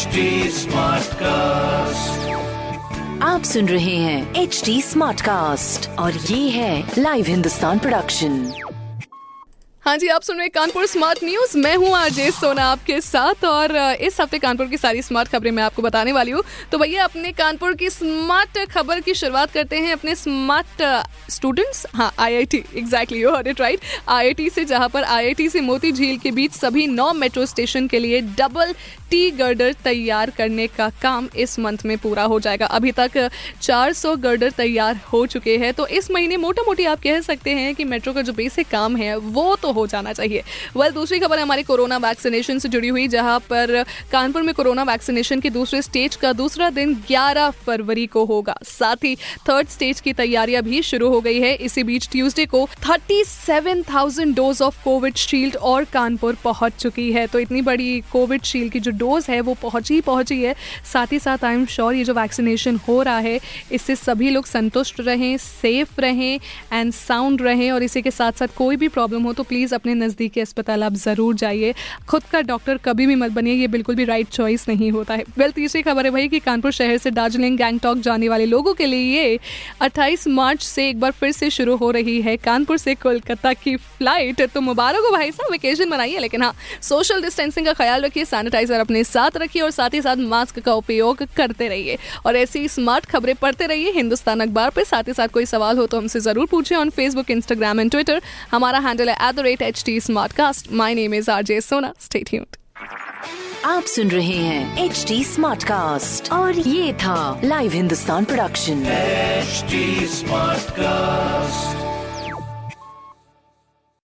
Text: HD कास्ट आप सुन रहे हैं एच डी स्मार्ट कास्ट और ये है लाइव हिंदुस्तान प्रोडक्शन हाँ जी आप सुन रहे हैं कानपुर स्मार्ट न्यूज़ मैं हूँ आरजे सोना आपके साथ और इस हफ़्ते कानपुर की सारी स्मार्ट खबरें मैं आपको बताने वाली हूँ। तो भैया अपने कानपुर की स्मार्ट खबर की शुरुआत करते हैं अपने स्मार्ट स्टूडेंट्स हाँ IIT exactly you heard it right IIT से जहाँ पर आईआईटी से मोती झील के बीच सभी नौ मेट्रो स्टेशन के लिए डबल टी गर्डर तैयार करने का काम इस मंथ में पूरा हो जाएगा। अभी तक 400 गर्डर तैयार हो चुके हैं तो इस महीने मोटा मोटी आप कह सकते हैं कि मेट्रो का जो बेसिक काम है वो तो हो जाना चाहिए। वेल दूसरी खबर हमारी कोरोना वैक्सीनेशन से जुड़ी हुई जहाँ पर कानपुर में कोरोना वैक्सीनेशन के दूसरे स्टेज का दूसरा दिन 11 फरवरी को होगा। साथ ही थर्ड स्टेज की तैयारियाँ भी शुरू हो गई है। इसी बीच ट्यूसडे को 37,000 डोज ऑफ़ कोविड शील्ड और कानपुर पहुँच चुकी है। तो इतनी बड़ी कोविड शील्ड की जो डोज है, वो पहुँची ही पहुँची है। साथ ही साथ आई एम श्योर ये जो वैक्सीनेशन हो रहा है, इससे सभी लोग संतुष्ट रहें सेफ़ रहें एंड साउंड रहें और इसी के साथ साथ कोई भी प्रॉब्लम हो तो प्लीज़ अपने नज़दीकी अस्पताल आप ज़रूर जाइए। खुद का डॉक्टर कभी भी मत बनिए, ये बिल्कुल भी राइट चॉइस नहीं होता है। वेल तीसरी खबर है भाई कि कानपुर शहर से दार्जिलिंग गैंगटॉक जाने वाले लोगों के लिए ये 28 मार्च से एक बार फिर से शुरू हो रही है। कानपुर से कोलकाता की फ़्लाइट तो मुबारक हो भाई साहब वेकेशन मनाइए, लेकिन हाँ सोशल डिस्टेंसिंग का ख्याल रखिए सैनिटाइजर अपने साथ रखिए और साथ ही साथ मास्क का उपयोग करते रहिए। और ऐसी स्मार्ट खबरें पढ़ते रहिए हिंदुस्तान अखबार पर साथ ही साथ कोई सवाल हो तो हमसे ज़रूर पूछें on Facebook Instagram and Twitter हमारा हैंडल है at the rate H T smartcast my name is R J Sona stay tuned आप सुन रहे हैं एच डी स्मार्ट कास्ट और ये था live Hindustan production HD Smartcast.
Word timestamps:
HD 0.00 0.20
कास्ट 1.22 2.28
आप 3.22 3.42
सुन 3.44 3.68
रहे 3.68 3.96
हैं 3.96 4.42
एच 4.42 4.62
डी 4.66 4.80
स्मार्ट 4.82 5.20
कास्ट 5.20 5.88
और 5.98 6.16
ये 6.30 6.48
है 6.50 6.72
लाइव 6.98 7.26
हिंदुस्तान 7.28 7.78
प्रोडक्शन 7.78 8.42
हाँ 9.84 9.96
जी 9.98 10.08
आप 10.08 10.22
सुन 10.22 10.36
रहे 10.36 10.44
हैं 10.44 10.50
कानपुर 10.54 10.86
स्मार्ट 10.86 11.22
न्यूज़ 11.24 11.56
मैं 11.58 11.74
हूँ 11.76 11.92
आरजे 11.96 12.30
सोना 12.30 12.64
आपके 12.70 13.00
साथ 13.00 13.44
और 13.44 13.76
इस 13.76 14.20
हफ़्ते 14.20 14.38
कानपुर 14.38 14.66
की 14.68 14.76
सारी 14.76 15.02
स्मार्ट 15.02 15.28
खबरें 15.28 15.50
मैं 15.50 15.62
आपको 15.62 15.82
बताने 15.82 16.12
वाली 16.12 16.30
हूँ। 16.30 16.42
तो 16.72 16.78
भैया 16.78 17.04
अपने 17.04 17.32
कानपुर 17.32 17.74
की 17.74 17.88
स्मार्ट 17.90 18.58
खबर 18.72 19.00
की 19.00 19.14
शुरुआत 19.14 19.50
करते 19.52 19.78
हैं 19.78 19.92
अपने 19.92 20.14
स्मार्ट 20.14 20.82
स्टूडेंट्स 21.30 21.84
हाँ 21.94 22.12
IIT 22.18 22.62
exactly 22.76 23.20
you 23.20 23.30
heard 23.34 23.46
it 23.48 23.60
right 23.60 23.80
IIT 24.08 24.48
से 24.50 24.64
जहाँ 24.64 24.88
पर 24.88 25.04
आईआईटी 25.04 25.48
से 25.48 25.60
मोती 25.70 25.92
झील 25.92 26.18
के 26.18 26.30
बीच 26.40 26.52
सभी 26.54 26.86
नौ 26.86 27.12
मेट्रो 27.14 27.46
स्टेशन 27.46 27.86
के 27.88 27.98
लिए 27.98 28.20
डबल 28.38 28.74
टी 29.10 29.30
गर्डर 29.32 29.72
तैयार 29.84 30.30
करने 30.30 30.66
का 30.68 30.88
काम 31.02 31.28
इस 31.36 31.58
मंथ 31.58 31.78
में 31.86 31.96
पूरा 31.98 32.22
हो 32.24 32.38
जाएगा। 32.40 32.66
अभी 32.68 32.92
तक 32.92 33.18
400 33.62 34.14
गर्डर 34.18 34.50
तैयार 34.50 35.00
हो 35.12 35.24
चुके 35.26 35.56
हैं 35.56 35.72
तो 35.74 35.86
इस 35.88 36.10
महीने 36.10 36.36
मोटा 36.36 36.62
मोटी 36.62 36.84
आप 36.86 37.00
कह 37.02 37.20
सकते 37.20 37.50
हैं 37.50 37.74
कि 37.74 37.84
मेट्रो 37.84 38.12
का 38.12 38.22
जो 38.22 38.32
बेसिक 38.32 38.68
काम 38.68 38.96
है 38.96 39.16
वो 39.16 39.54
तो 39.56 39.72
हो 39.72 39.86
जाना 39.86 40.12
चाहिए। 40.12 40.42
वेल 40.76 40.92
दूसरी 40.92 41.18
खबर 41.18 41.38
हमारी 41.38 41.62
कोरोना 41.62 41.96
वैक्सीनेशन 41.98 42.58
से 42.58 42.68
जुड़ी 42.68 42.88
हुई 42.88 43.06
जहाँ 43.08 43.38
पर 43.40 43.82
कानपुर 44.12 44.42
में 44.42 44.54
कोरोना 44.54 44.82
वैक्सीनेशन 44.82 45.40
के 45.40 45.50
दूसरे 45.50 45.82
स्टेज 45.82 46.16
का 46.16 46.32
दूसरा 46.32 46.70
दिन 46.70 46.94
11 47.10 47.50
फरवरी 47.66 48.06
को 48.06 48.24
होगा। 48.24 48.56
साथ 48.64 49.04
ही 49.04 49.14
थर्ड 49.48 49.68
स्टेज 49.68 50.00
की 50.00 50.12
तैयारियाँ 50.12 50.62
भी 50.62 50.82
शुरू 50.82 51.08
हो 51.08 51.20
गई 51.20 51.40
है। 51.40 51.54
इसी 51.56 51.82
बीच 51.82 52.08
ट्यूसडे 52.10 52.46
को 52.46 52.66
37,000 52.82 54.34
डोज 54.34 54.62
ऑफ़ 54.62 54.82
कोविड 54.84 55.16
शील्ड 55.18 55.56
और 55.56 55.84
कानपुर 55.92 56.36
पहुँच 56.44 56.76
चुकी 56.78 57.10
है। 57.12 57.26
तो 57.26 57.38
इतनी 57.38 57.62
बड़ी 57.62 58.00
कोविड 58.12 58.42
शील्ड 58.44 58.72
की 58.72 58.80
जो 58.80 58.90
डोज 59.00 59.26
है, 59.30 59.40
वो 59.40 59.54
पहुँची 59.62 59.94
ही 59.94 60.00
पहुँची 60.02 60.42
है। 60.42 60.54
साथ 60.92 61.12
ही 61.12 61.18
साथ 61.20 61.44
आई 61.44 61.54
एम 61.54 61.66
श्योर 61.68 61.94
ये 61.94 62.04
जो 62.04 62.14
वैक्सीनेशन 62.14 62.76
हो 62.88 63.00
रहा 63.02 63.18
है, 63.18 63.38
इससे 63.72 63.96
सभी 63.96 64.30
लोग 64.30 64.46
संतुष्ट 64.46 65.00
रहें 65.00 65.36
सेफ़ 65.38 66.00
रहें 66.00 66.38
एंड 66.72 66.92
साउंड 66.94 67.42
रहें 67.42 67.70
और 67.72 67.82
इसी 67.82 68.02
के 68.02 68.10
साथ 68.10 68.32
साथ 68.34 68.56
कोई 68.56 68.76
भी 68.76 68.88
प्रॉब्लम 68.90 69.22
हो 69.22 69.32
तो 69.32 69.42
प्लीज़ 69.44 69.74
अपने 69.74 69.94
नज़दीकी 69.96 70.40
अस्पताल 70.40 70.84
आप 70.84 70.94
ज़रूर 70.96 71.34
जाइए। 71.36 71.74
खुद 72.08 72.22
का 72.32 72.40
डॉक्टर 72.42 72.76
कभी 72.84 73.06
भी 73.06 73.14
मत 73.16 73.30
बनिए, 73.32 73.54
ये 73.54 73.68
बिल्कुल 73.68 73.94
भी 73.94 74.04
राइट 74.04 74.28
चॉइस 74.30 74.68
नहीं 74.68 74.90
होता 74.92 75.14
है। 75.14 75.24
वेल 75.38 75.50
तीसरी 75.52 75.82
खबर 75.82 76.04
है 76.04 76.10
भाई 76.10 76.28
कि 76.28 76.38
कानपुर 76.40 76.72
शहर 76.72 76.98
से 76.98 77.10
दार्जिलिंग 77.12 77.56
गैंगटॉक 77.58 77.98
जाने 78.00 78.28
वाले 78.28 78.46
लोगों 78.46 78.74
के 78.74 78.86
लिए 78.86 79.16
ये 79.16 79.38
28 79.82 80.26
मार्च 80.30 80.62
से 80.62 80.88
एक 80.88 81.00
बार 81.00 81.10
फिर 81.12 81.32
से 81.32 81.50
शुरू 81.50 81.76
हो 81.76 81.90
रही 81.90 82.20
है। 82.22 82.36
कानपुर 82.38 82.76
से 82.78 82.94
कोलकाता 82.96 83.52
की 83.54 83.76
फ़्लाइट 83.76 84.42
तो 84.50 84.60
मुबारक 84.62 85.04
हो 85.04 85.10
भाई 85.12 85.30
साहब 85.30 85.52
वेकेशन 85.52 85.88
मनाइए, 85.88 86.18
लेकिन 86.18 86.42
हाँ 86.42 86.52
सोशल 86.82 87.22
डिस्टेंसिंग 87.22 87.66
का 87.66 87.72
ख्याल 87.74 88.04
रखिए 88.04 88.24
सैनिटाइजर 88.26 88.80
अपने 88.90 89.02
साथ 89.04 89.36
रखिए 89.36 89.62
और 89.62 89.70
साथ 89.70 89.94
ही 89.94 90.00
साथ 90.02 90.16
मास्क 90.30 90.58
का 90.60 90.72
उपयोग 90.74 91.22
करते 91.36 91.68
रहिए। 91.68 91.98
और 92.26 92.36
ऐसी 92.36 92.66
स्मार्ट 92.68 93.06
खबरें 93.06 93.34
पढ़ते 93.42 93.66
रहिए 93.66 93.90
हिंदुस्तान 93.92 94.40
अखबार 94.40 94.70
पर 94.76 94.84
साथ 94.84 95.08
ही 95.08 95.12
साथ 95.14 95.28
कोई 95.34 95.46
सवाल 95.46 95.78
हो 95.78 95.86
तो 95.86 95.98
हमसे 95.98 96.20
ज़रूर 96.20 96.46
पूछें 96.50 96.76
on 96.76 96.90
Facebook 96.96 97.30
Instagram 97.30 97.80
and 97.80 97.90
Twitter 97.90 98.20
हमारा 98.52 98.78
हैंडल 98.86 99.10
है 99.10 99.14
at 99.28 99.34
the 99.34 99.40
rate 99.46 99.62
H 99.62 99.82
T 99.86 100.00
smartcast 100.36 100.72
my 100.72 100.94
name 100.94 101.14
is 101.14 101.30
R 101.30 101.42
J 101.42 101.60
Sona 101.60 101.92
stay 102.00 102.28
tuned 102.30 102.56
आप 103.66 103.84
सुन 103.84 104.10
रहे 104.10 104.36
हैं 104.36 104.84
एच 104.84 105.04
डी 105.08 105.22
स्मार्ट 105.24 105.64
कास्ट 105.64 106.32
और 106.32 106.58
ये 106.58 106.92
था 107.02 107.40
live 107.44 107.72
Hindustan 107.72 108.24
production 108.24 108.84
HD 109.40 109.78
Smartcast. 110.14 111.09